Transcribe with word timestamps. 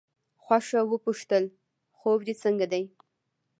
خوښه 0.43 0.81
وپوښتل 0.91 1.43
خوب 1.97 2.19
دې 2.27 2.33
څنګه 2.43 2.65
دی. 2.71 2.83